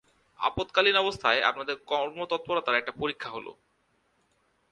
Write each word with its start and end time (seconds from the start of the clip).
আপদকালীন 0.39 0.95
অবস্থায় 0.95 1.39
আপনাদের 1.41 1.75
কর্মতৎপরতার 1.87 2.79
একটা 2.79 2.91
পরীক্ষা 2.91 3.29
হলো। 3.29 3.51